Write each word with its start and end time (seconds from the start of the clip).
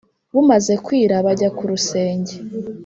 "bumaze 0.33 0.73
kwira 0.85 1.15
bajya 1.25 1.49
ku 1.57 1.63
rusenge; 1.71 2.35